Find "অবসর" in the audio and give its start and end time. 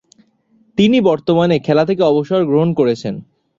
2.03-2.41